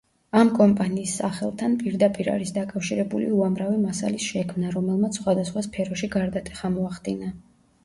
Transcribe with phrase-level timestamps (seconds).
[0.37, 7.33] ამ კომპანიის სახელთან პირდაპირ არის დაკავშირებული უამრავი მასალის შექმნა, რომელმაც სხვადასხვა სფეროში გარდატეხა მოახდინა.